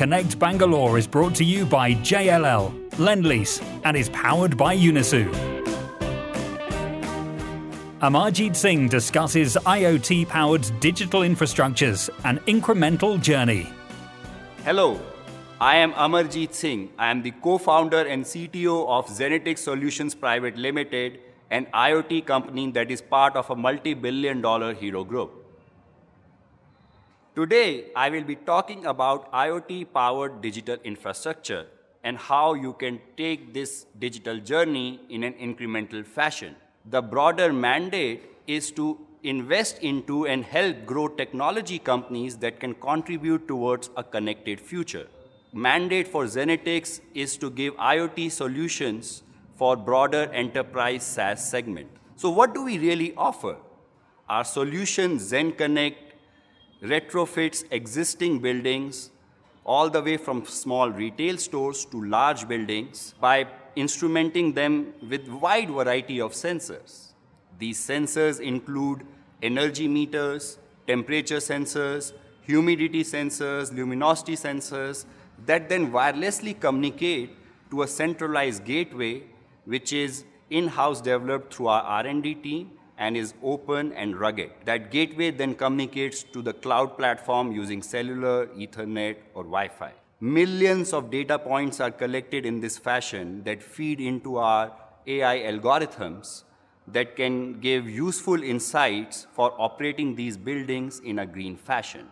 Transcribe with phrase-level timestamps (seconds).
[0.00, 5.30] Connect Bangalore is brought to you by JLL, Lendlease, and is powered by Unisu.
[8.00, 13.68] Amarjeet Singh discusses IoT powered digital infrastructures, an incremental journey.
[14.64, 14.98] Hello,
[15.60, 16.88] I am Amarjeet Singh.
[16.98, 21.20] I am the co founder and CTO of Zenatix Solutions Private Limited,
[21.50, 25.39] an IoT company that is part of a multi billion dollar hero group.
[27.36, 31.66] Today, I will be talking about IoT powered digital infrastructure
[32.02, 36.56] and how you can take this digital journey in an incremental fashion.
[36.86, 43.46] The broader mandate is to invest into and help grow technology companies that can contribute
[43.46, 45.06] towards a connected future.
[45.52, 49.22] Mandate for Zenatix is to give IoT solutions
[49.54, 51.90] for broader enterprise SaaS segment.
[52.16, 53.56] So what do we really offer?
[54.28, 56.09] Our solution Zen Connect
[56.82, 59.10] retrofits existing buildings
[59.64, 63.46] all the way from small retail stores to large buildings by
[63.76, 67.12] instrumenting them with wide variety of sensors.
[67.58, 69.06] These sensors include
[69.42, 75.04] energy meters, temperature sensors, humidity sensors, luminosity sensors
[75.46, 77.36] that then wirelessly communicate
[77.70, 79.22] to a centralized gateway
[79.66, 84.50] which is in-house developed through our R&D team and is open and rugged.
[84.66, 89.92] That gateway then communicates to the cloud platform using cellular, Ethernet, or Wi-Fi.
[90.20, 94.70] Millions of data points are collected in this fashion that feed into our
[95.06, 96.42] AI algorithms
[96.86, 102.06] that can give useful insights for operating these buildings in a green fashion.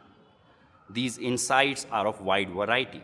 [0.88, 3.02] These insights are of wide variety.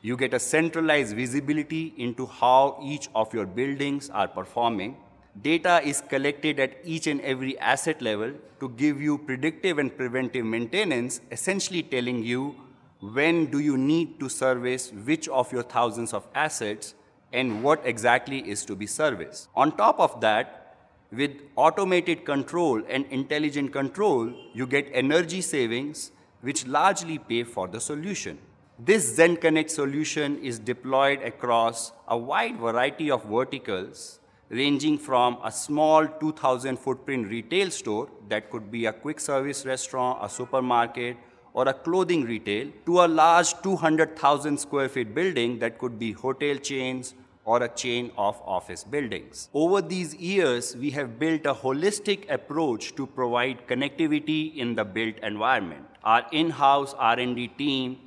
[0.00, 4.96] You get a centralized visibility into how each of your buildings are performing.
[5.42, 10.44] Data is collected at each and every asset level to give you predictive and preventive
[10.44, 12.56] maintenance, essentially telling you
[13.00, 16.94] when do you need to service which of your thousands of assets
[17.32, 19.48] and what exactly is to be serviced.
[19.54, 20.76] On top of that,
[21.12, 26.10] with automated control and intelligent control, you get energy savings
[26.40, 28.38] which largely pay for the solution.
[28.78, 35.52] This Zen Connect solution is deployed across a wide variety of verticals ranging from a
[35.52, 41.16] small 2000 footprint retail store that could be a quick service restaurant, a supermarket,
[41.52, 46.56] or a clothing retail to a large 200,000 square feet building that could be hotel
[46.56, 47.14] chains
[47.44, 49.48] or a chain of office buildings.
[49.54, 55.16] Over these years, we have built a holistic approach to provide connectivity in the built
[55.22, 55.86] environment.
[56.04, 57.98] Our in-house R&D team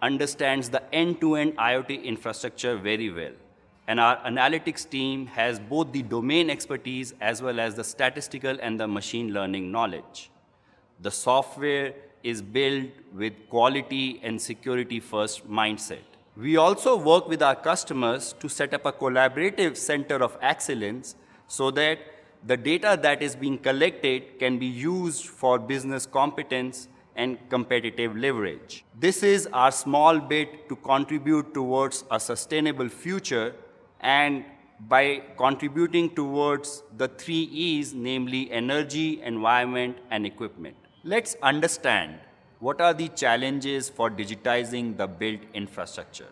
[0.00, 3.32] understands the end-to-end IoT infrastructure very well.
[3.88, 8.80] And our analytics team has both the domain expertise as well as the statistical and
[8.80, 10.30] the machine learning knowledge.
[11.00, 16.02] The software is built with quality and security first mindset.
[16.36, 21.14] We also work with our customers to set up a collaborative center of excellence
[21.46, 21.98] so that
[22.44, 28.84] the data that is being collected can be used for business competence and competitive leverage.
[28.98, 33.54] This is our small bit to contribute towards a sustainable future
[34.00, 34.44] and
[34.88, 40.76] by contributing towards the three E's, namely energy, environment, and equipment.
[41.02, 42.18] Let's understand
[42.60, 46.28] what are the challenges for digitizing the built infrastructure.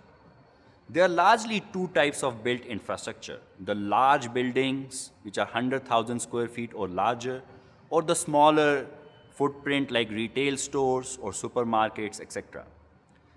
[0.90, 6.48] There are largely two types of built infrastructure the large buildings, which are 100,000 square
[6.48, 7.42] feet or larger,
[7.88, 8.86] or the smaller
[9.30, 12.64] footprint like retail stores or supermarkets, etc.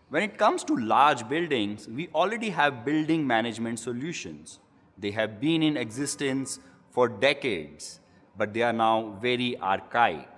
[0.10, 4.60] When it comes to large buildings, we already have building management solutions.
[4.98, 6.60] They have been in existence
[6.92, 8.00] for decades,
[8.38, 10.30] but they are now very archaic.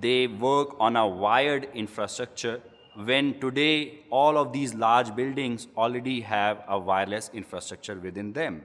[0.00, 2.62] They work on a wired infrastructure
[2.96, 8.62] when today all of these large buildings already have a wireless infrastructure within them.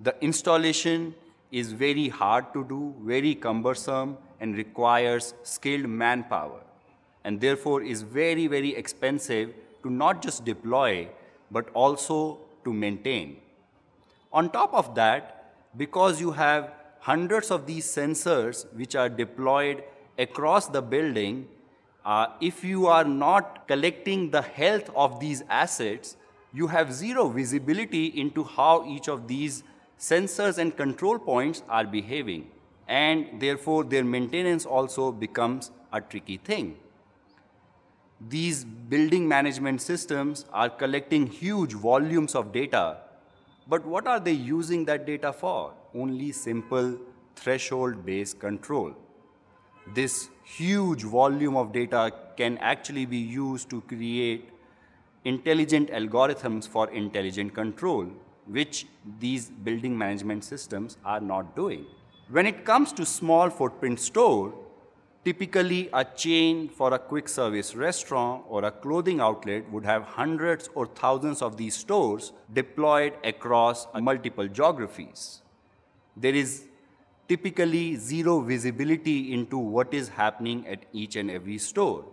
[0.00, 1.14] The installation
[1.52, 6.62] is very hard to do, very cumbersome, and requires skilled manpower,
[7.24, 11.08] and therefore is very, very expensive to not just deploy,
[11.50, 13.36] but also to maintain.
[14.32, 19.82] On top of that, because you have hundreds of these sensors which are deployed
[20.18, 21.48] across the building,
[22.04, 26.16] uh, if you are not collecting the health of these assets,
[26.52, 29.62] you have zero visibility into how each of these
[29.98, 32.50] sensors and control points are behaving.
[32.88, 36.76] And therefore, their maintenance also becomes a tricky thing.
[38.28, 42.98] These building management systems are collecting huge volumes of data,
[43.66, 45.72] but what are they using that data for?
[45.94, 46.98] Only simple
[47.36, 48.94] threshold based control
[49.94, 54.48] this huge volume of data can actually be used to create
[55.24, 58.06] intelligent algorithms for intelligent control,
[58.46, 58.86] which
[59.18, 61.84] these building management systems are not doing.
[62.28, 64.54] When it comes to small footprint store,
[65.24, 70.68] typically a chain for a quick service restaurant or a clothing outlet would have hundreds
[70.74, 75.42] or thousands of these stores deployed across multiple geographies.
[76.16, 76.64] There is
[77.28, 82.04] typically zero visibility into what is happening at each and every store.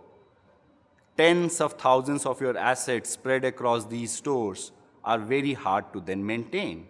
[1.16, 4.70] Tens of thousands of your assets spread across these stores
[5.04, 6.86] are very hard to then maintain.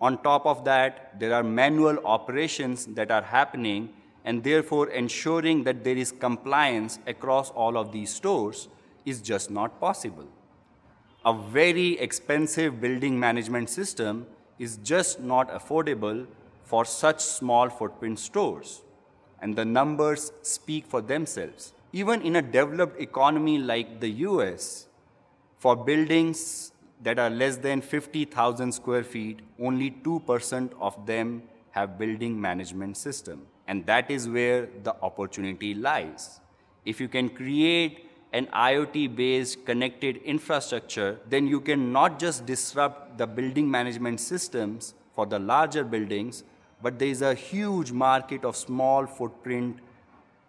[0.00, 3.90] On top of that, there are manual operations that are happening
[4.26, 8.68] and therefore ensuring that there is compliance across all of these stores
[9.04, 10.26] is just not possible.
[11.24, 14.26] A very expensive building management system
[14.58, 16.26] is just not affordable
[16.64, 18.82] for such small footprint stores.
[19.40, 21.72] And the numbers speak for themselves.
[21.92, 24.88] Even in a developed economy like the US,
[25.58, 26.72] for buildings
[27.02, 33.46] that are less than 50,000 square feet, only 2% of them have building management system.
[33.68, 36.40] And that is where the opportunity lies.
[36.84, 43.18] If you can create an IoT based connected infrastructure, then you can not just disrupt
[43.18, 46.44] the building management systems for the larger buildings,
[46.82, 49.78] but there is a huge market of small footprint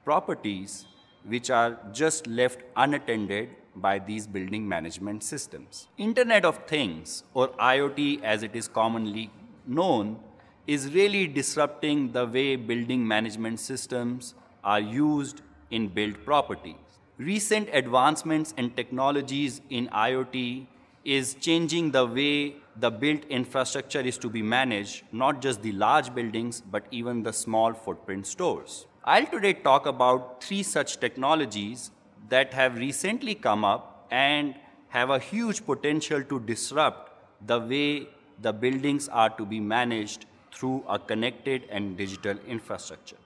[0.03, 0.85] properties
[1.25, 5.87] which are just left unattended by these building management systems.
[5.97, 9.29] Internet of Things, or IoT as it is commonly
[9.65, 10.19] known,
[10.67, 14.33] is really disrupting the way building management systems
[14.63, 15.41] are used
[15.71, 16.75] in built properties.
[17.17, 20.67] Recent advancements and technologies in IoT
[21.05, 26.13] is changing the way the built infrastructure is to be managed, not just the large
[26.13, 28.85] buildings, but even the small footprint stores.
[29.05, 31.91] I'll today talk about three such technologies
[32.27, 34.53] that have recently come up and
[34.89, 37.13] have a huge potential to disrupt
[37.47, 38.09] the way
[38.41, 43.17] the buildings are to be managed through a connected and digital infrastructure.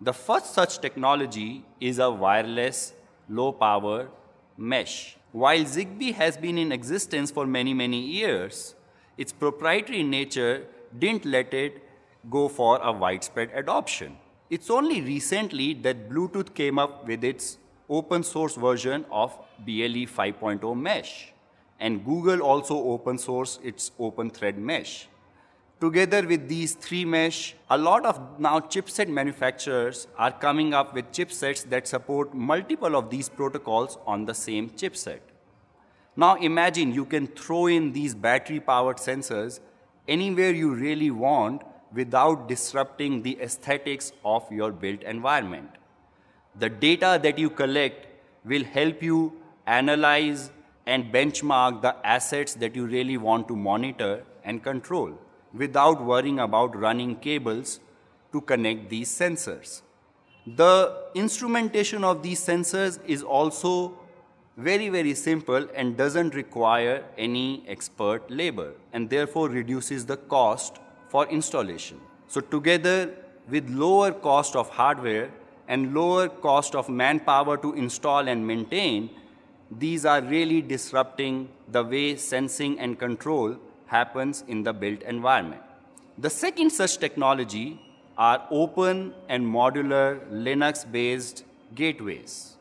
[0.00, 2.92] The first such technology is a wireless
[3.28, 4.08] low power
[4.56, 5.16] mesh.
[5.32, 8.74] While ZigBee has been in existence for many, many years,
[9.16, 10.66] its proprietary nature
[10.98, 11.82] didn't let it
[12.30, 14.16] go for a widespread adoption.
[14.50, 17.58] It's only recently that Bluetooth came up with its
[17.88, 21.32] open source version of BLE 5.0 mesh,
[21.80, 25.08] and Google also open sourced its Open Thread mesh.
[25.78, 31.12] Together with these three mesh, a lot of now chipset manufacturers are coming up with
[31.12, 35.20] chipsets that support multiple of these protocols on the same chipset.
[36.16, 39.60] Now imagine you can throw in these battery powered sensors
[40.08, 41.60] anywhere you really want
[41.92, 45.68] without disrupting the aesthetics of your built environment.
[46.58, 48.06] The data that you collect
[48.46, 49.34] will help you
[49.66, 50.50] analyze
[50.86, 55.18] and benchmark the assets that you really want to monitor and control
[55.56, 57.80] without worrying about running cables
[58.32, 59.82] to connect these sensors.
[60.46, 63.98] The instrumentation of these sensors is also
[64.56, 71.26] very, very simple and doesn't require any expert labor and therefore reduces the cost for
[71.26, 72.00] installation.
[72.28, 73.14] So together
[73.48, 75.30] with lower cost of hardware
[75.68, 79.10] and lower cost of manpower to install and maintain,
[79.70, 85.62] these are really disrupting the way sensing and control happens in the built environment.
[86.18, 87.80] The second such technology
[88.16, 92.56] are open and modular Linux-based gateways.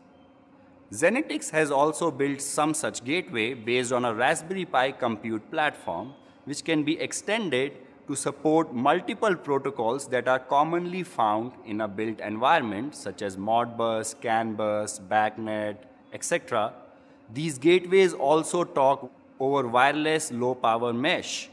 [0.91, 6.13] Zenatix has also built some such gateway based on a Raspberry Pi compute platform
[6.45, 7.73] which can be extended
[8.07, 14.19] to support multiple protocols that are commonly found in a built environment such as Modbus,
[14.21, 15.77] CAN bus, BACnet,
[16.13, 16.71] etc.
[17.33, 21.49] These gateways also talk over wireless low power mesh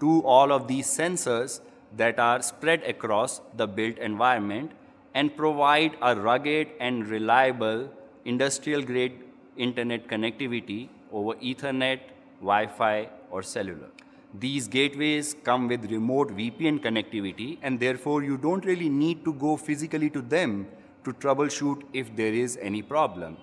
[0.00, 1.60] to all of these sensors
[1.96, 4.72] that are spread across the built environment
[5.14, 7.88] and provide a rugged and reliable
[8.24, 9.22] industrial grade
[9.56, 12.00] internet connectivity over Ethernet,
[12.40, 13.88] Wi Fi, or cellular.
[14.38, 19.56] These gateways come with remote VPN connectivity, and therefore you don't really need to go
[19.56, 20.66] physically to them
[21.04, 23.38] to troubleshoot if there is any problem.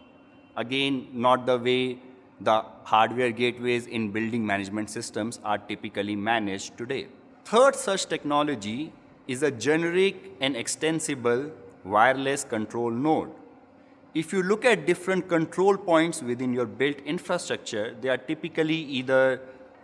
[0.55, 1.99] Again, not the way
[2.41, 7.07] the hardware gateways in building management systems are typically managed today.
[7.45, 8.91] Third such technology
[9.27, 11.51] is a generic and extensible
[11.83, 13.31] wireless control node.
[14.13, 19.41] If you look at different control points within your built infrastructure, they are typically either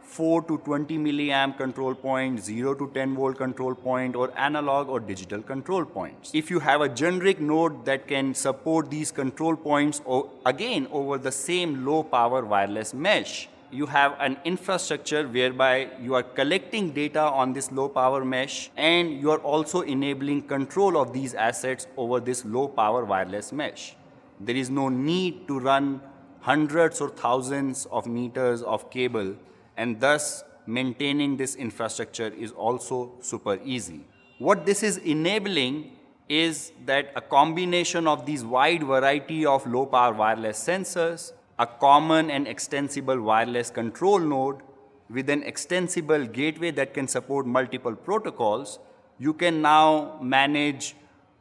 [0.10, 5.00] 4 to 20 milliamp control point, 0 to 10 volt control point, or analog or
[5.00, 6.32] digital control points.
[6.34, 11.20] If you have a generic node that can support these control points, or again over
[11.20, 17.22] the same low power wireless mesh, you have an infrastructure whereby you are collecting data
[17.22, 22.20] on this low power mesh and you are also enabling control of these assets over
[22.20, 23.96] this low power wireless mesh.
[24.40, 26.02] There is no need to run
[26.40, 29.36] hundreds or thousands of meters of cable
[29.80, 34.02] and thus maintaining this infrastructure is also super easy.
[34.38, 35.92] What this is enabling
[36.28, 42.30] is that a combination of these wide variety of low power wireless sensors, a common
[42.30, 44.62] and extensible wireless control node
[45.10, 48.80] with an extensible gateway that can support multiple protocols,
[49.18, 50.96] you can now manage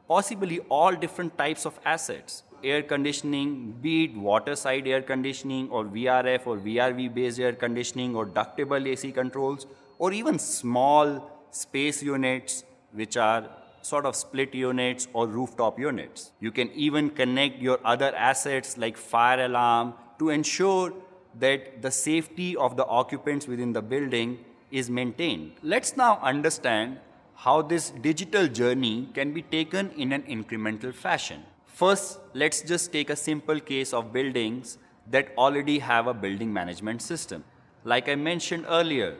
[0.06, 5.84] possibly all different types of assets air conditioning, be it water side air conditioning or
[5.84, 9.66] VRF or VRV based air conditioning or ductable AC controls,
[9.98, 13.48] or even small space units which are
[13.82, 16.32] sort of split units or rooftop units.
[16.40, 20.92] You can even connect your other assets like fire alarm to ensure
[21.38, 24.38] that the safety of the occupants within the building
[24.70, 25.52] is maintained.
[25.62, 26.98] Let's now understand
[27.34, 31.44] how this digital journey can be taken in an incremental fashion.
[31.78, 34.78] First, let's just take a simple case of buildings
[35.12, 37.44] that already have a building management system.
[37.84, 39.14] Like I mentioned earlier,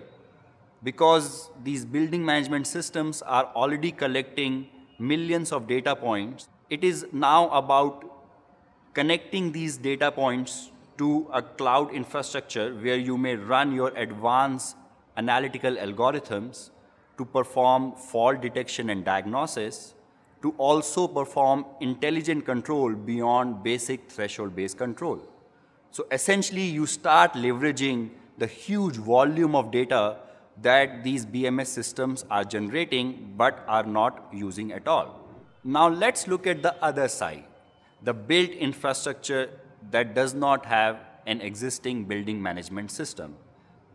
[0.83, 4.67] because these building management systems are already collecting
[4.99, 8.05] millions of data points, it is now about
[8.93, 14.75] connecting these data points to a cloud infrastructure where you may run your advanced
[15.17, 16.71] analytical algorithms
[17.19, 19.95] to perform fault detection and diagnosis
[20.43, 25.21] to also perform intelligent control beyond basic threshold-based control.
[25.91, 30.17] So essentially, you start leveraging the huge volume of data
[30.63, 35.21] that these BMS systems are generating but are not using at all.
[35.65, 37.45] Now let's look at the other side,
[38.03, 39.51] the built infrastructure
[39.91, 43.37] that does not have an existing building management system.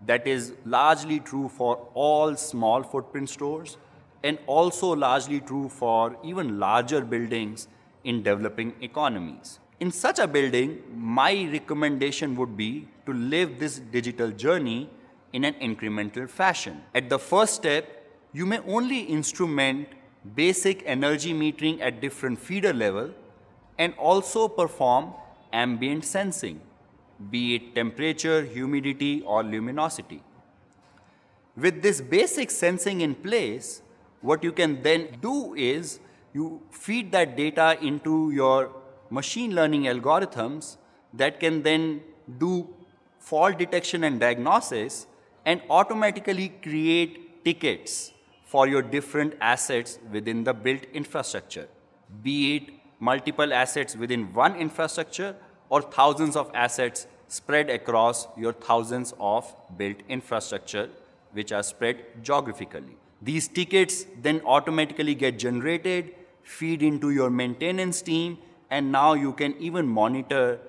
[0.06, 3.78] That is largely true for all small footprint stores
[4.24, 7.68] and also largely true for even larger buildings
[8.04, 9.60] in developing economies.
[9.80, 14.90] In such a building, my recommendation would be to live this digital journey
[15.34, 16.82] in an incremental fashion.
[16.96, 19.88] At the first step, you may only instrument
[20.36, 23.12] basic energy metering at different feeder level
[23.78, 25.14] and also perform
[25.52, 26.62] ambient sensing,
[27.30, 30.24] be it temperature, humidity, or luminosity.
[31.56, 33.83] With this basic sensing in place,
[34.24, 36.00] what you can then do is
[36.34, 38.72] you feed that data into your
[39.10, 40.78] machine learning algorithms
[41.14, 42.02] that can then
[42.38, 42.68] do
[43.20, 45.06] fault detection and diagnosis
[45.46, 48.12] and automatically create tickets
[48.46, 51.68] for your different assets within the built infrastructure,
[52.22, 55.36] be it multiple assets within one infrastructure
[55.70, 60.90] or thousands of assets spread across your thousands of built infrastructure
[61.34, 62.96] which are spread geographically.
[63.24, 66.14] These tickets then automatically get generated,
[66.44, 68.38] feed into your maintenance team,
[68.70, 70.60] and now you can even monitor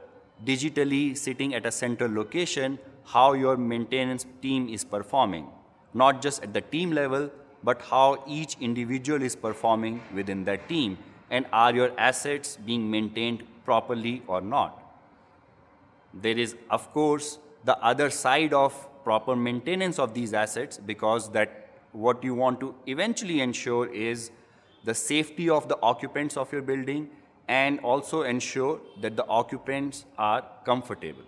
[0.45, 5.49] digitally sitting at a central location how your maintenance team is performing,
[5.95, 7.31] not just at the team level,
[7.63, 10.97] but how each individual is performing within that team,
[11.31, 14.81] and are your assets being maintained properly or not.
[16.13, 21.64] There is, of course, the other side of proper maintenance of these assets because that
[21.95, 24.31] what you want to eventually ensure is
[24.85, 27.09] the safety of the occupants of your building
[27.49, 31.23] and also ensure that the occupants are comfortable.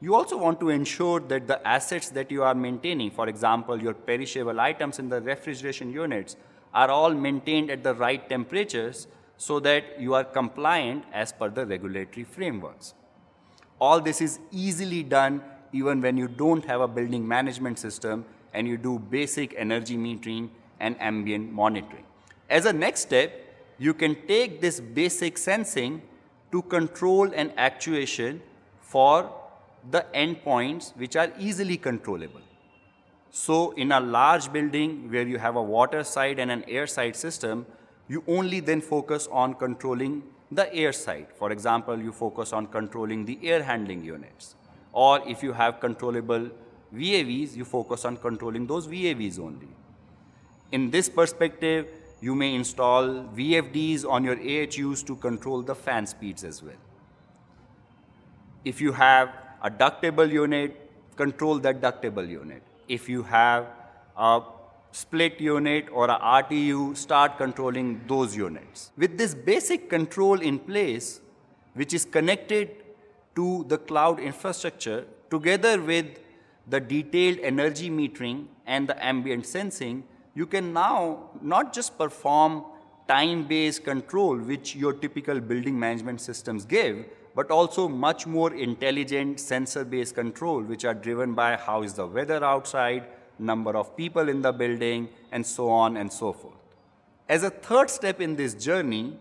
[0.00, 3.94] You also want to ensure that the assets that you are maintaining, for example, your
[3.94, 6.36] perishable items in the refrigeration units,
[6.74, 11.66] are all maintained at the right temperatures so that you are compliant as per the
[11.66, 12.94] regulatory frameworks.
[13.80, 18.68] All this is easily done even when you don't have a building management system and
[18.68, 20.48] you do basic energy metering
[20.80, 22.04] and ambient monitoring.
[22.50, 23.32] As a next step,
[23.78, 26.02] you can take this basic sensing
[26.50, 28.42] to control and actuation
[28.80, 29.32] for
[29.90, 32.42] the endpoints which are easily controllable.
[33.30, 37.16] So in a large building where you have a water side and an air side
[37.16, 37.64] system,
[38.06, 41.28] you only then focus on controlling the air side.
[41.34, 44.54] For example, you focus on controlling the air handling units.
[44.92, 46.50] Or if you have controllable
[46.94, 49.68] VAVs, you focus on controlling those VAVs only.
[50.70, 51.88] In this perspective,
[52.20, 56.80] you may install VFDs on your AHUs to control the fan speeds as well.
[58.64, 59.30] If you have
[59.62, 62.62] a ductable unit, control the ductable unit.
[62.88, 63.66] If you have
[64.16, 64.42] a
[64.92, 68.92] split unit or a RTU, start controlling those units.
[68.96, 71.20] With this basic control in place,
[71.74, 72.70] which is connected
[73.34, 76.06] to the cloud infrastructure, together with
[76.68, 80.04] the detailed energy metering and the ambient sensing,
[80.34, 82.64] you can now not just perform
[83.08, 87.04] time-based control, which your typical building management systems give,
[87.34, 92.44] but also much more intelligent sensor-based control, which are driven by how is the weather
[92.44, 93.04] outside,
[93.38, 96.54] number of people in the building, and so on and so forth.
[97.28, 99.18] As a third step in this journey,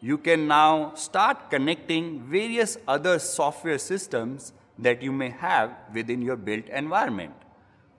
[0.00, 6.36] you can now start connecting various other software systems that you may have within your
[6.36, 7.34] built environment.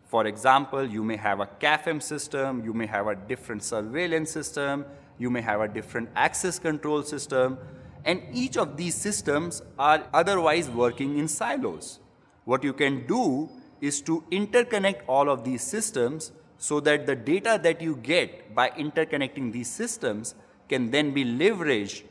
[0.06, 4.86] For example, you may have a CAFM system, you may have a different surveillance system,
[5.18, 7.58] you may have a different access control system,
[8.06, 12.00] and each of these systems are otherwise working in silos.
[12.46, 13.50] What you can do
[13.82, 18.70] is to interconnect all of these systems so that the data that you get by
[18.70, 20.36] interconnecting these systems
[20.70, 22.04] can then be leveraged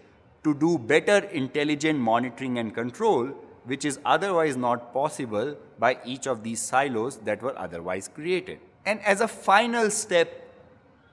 [0.44, 3.32] to do better intelligent monitoring and control,
[3.66, 8.58] which is otherwise not possible by each of these silos that were otherwise created.
[8.85, 10.49] And as a final step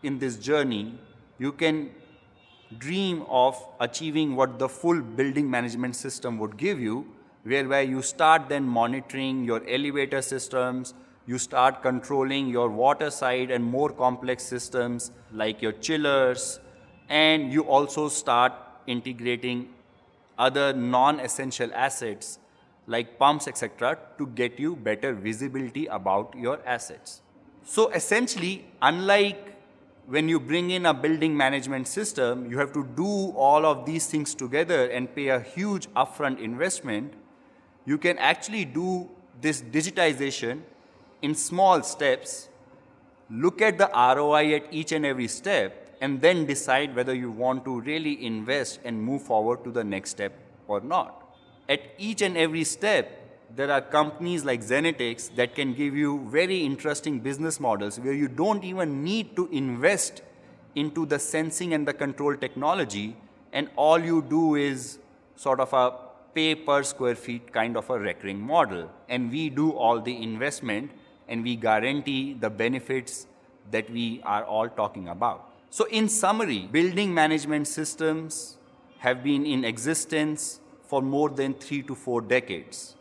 [0.03, 0.97] in this journey,
[1.39, 1.89] you can
[2.77, 7.05] dream of achieving what the full building management system would give you,
[7.43, 10.93] whereby you start then monitoring your elevator systems,
[11.25, 16.59] you start controlling your water side and more complex systems like your chillers,
[17.09, 18.53] and you also start
[18.87, 19.69] integrating
[20.37, 22.39] other non-essential assets
[22.87, 27.21] like pumps, etc., to get you better visibility about your assets.
[27.63, 29.53] So essentially, unlike
[30.05, 34.07] when you bring in a building management system, you have to do all of these
[34.07, 37.13] things together and pay a huge upfront investment.
[37.85, 39.09] You can actually do
[39.39, 40.61] this digitization
[41.21, 42.49] in small steps,
[43.29, 47.63] look at the ROI at each and every step, and then decide whether you want
[47.63, 50.33] to really invest and move forward to the next step
[50.67, 51.22] or not.
[51.69, 53.19] At each and every step,
[53.55, 58.27] there are companies like Zenatix that can give you very interesting business models where you
[58.27, 60.21] don't even need to invest
[60.75, 63.15] into the sensing and the control technology,
[63.51, 64.97] and all you do is
[65.35, 65.93] sort of a
[66.33, 68.89] pay per square feet kind of a recurring model.
[69.07, 70.91] And we do all the investment
[71.27, 73.27] and we guarantee the benefits
[73.71, 75.49] that we are all talking about.
[75.69, 78.57] So, in summary, building management systems
[78.99, 82.95] have been in existence for more than three to four decades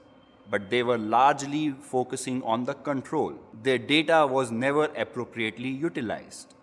[0.53, 3.33] but they were largely focusing on the control.
[3.63, 6.55] Their data was never appropriately utilized.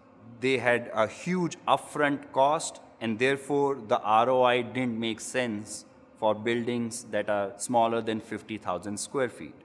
[0.41, 5.85] They had a huge upfront cost, and therefore the ROI didn't make sense
[6.19, 9.55] for buildings that are smaller than 50,000 square feet.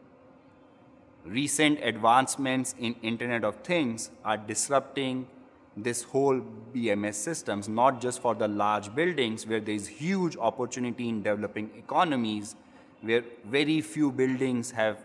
[1.25, 5.27] Recent advancements in Internet of Things are disrupting
[5.77, 6.41] this whole
[6.75, 11.71] BMS systems, not just for the large buildings where there is huge opportunity in developing
[11.77, 12.55] economies,
[13.03, 14.99] where very few buildings have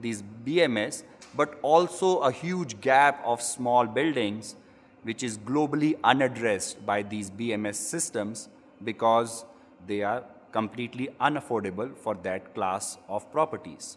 [0.00, 1.02] these BMS,
[1.36, 4.54] but also a huge gap of small buildings
[5.02, 8.48] which is globally unaddressed by these BMS systems
[8.84, 9.44] because
[9.86, 13.96] they are completely unaffordable for that class of properties.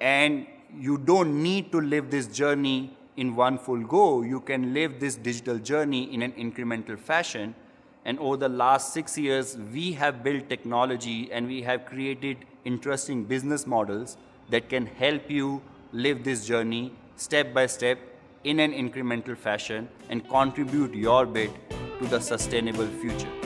[0.00, 0.46] And
[0.78, 4.22] you don't need to live this journey in one full go.
[4.22, 7.54] You can live this digital journey in an incremental fashion
[8.06, 13.24] and over the last six years, we have built technology and we have created interesting
[13.24, 14.16] business models
[14.48, 15.60] that can help you
[15.92, 17.98] live this journey step by step
[18.44, 21.50] in an incremental fashion and contribute your bit
[21.98, 23.45] to the sustainable future.